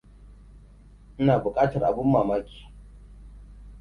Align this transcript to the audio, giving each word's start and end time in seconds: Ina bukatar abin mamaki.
Ina 1.19 1.35
bukatar 1.43 1.83
abin 1.89 2.07
mamaki. 2.13 2.59